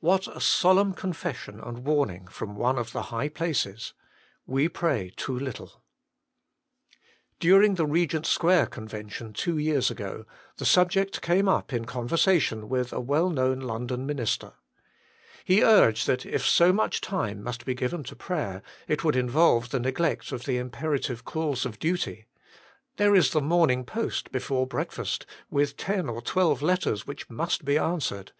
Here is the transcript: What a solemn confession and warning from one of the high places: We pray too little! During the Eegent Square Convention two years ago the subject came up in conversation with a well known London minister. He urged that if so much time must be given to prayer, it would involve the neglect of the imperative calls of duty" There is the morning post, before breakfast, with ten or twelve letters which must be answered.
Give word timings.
What 0.00 0.28
a 0.28 0.38
solemn 0.38 0.92
confession 0.92 1.58
and 1.58 1.86
warning 1.86 2.26
from 2.26 2.56
one 2.56 2.76
of 2.78 2.92
the 2.92 3.04
high 3.04 3.30
places: 3.30 3.94
We 4.44 4.68
pray 4.68 5.14
too 5.16 5.38
little! 5.38 5.82
During 7.40 7.76
the 7.76 7.86
Eegent 7.86 8.26
Square 8.26 8.66
Convention 8.66 9.32
two 9.32 9.56
years 9.56 9.90
ago 9.90 10.26
the 10.58 10.66
subject 10.66 11.22
came 11.22 11.48
up 11.48 11.72
in 11.72 11.86
conversation 11.86 12.68
with 12.68 12.92
a 12.92 13.00
well 13.00 13.30
known 13.30 13.60
London 13.60 14.04
minister. 14.04 14.52
He 15.42 15.64
urged 15.64 16.06
that 16.06 16.26
if 16.26 16.44
so 16.44 16.70
much 16.74 17.00
time 17.00 17.42
must 17.42 17.64
be 17.64 17.72
given 17.72 18.04
to 18.04 18.14
prayer, 18.14 18.62
it 18.86 19.02
would 19.04 19.16
involve 19.16 19.70
the 19.70 19.80
neglect 19.80 20.32
of 20.32 20.44
the 20.44 20.58
imperative 20.58 21.24
calls 21.24 21.64
of 21.64 21.78
duty" 21.78 22.26
There 22.98 23.14
is 23.14 23.30
the 23.32 23.40
morning 23.40 23.86
post, 23.86 24.30
before 24.32 24.66
breakfast, 24.66 25.24
with 25.48 25.78
ten 25.78 26.10
or 26.10 26.20
twelve 26.20 26.60
letters 26.60 27.06
which 27.06 27.30
must 27.30 27.64
be 27.64 27.78
answered. 27.78 28.32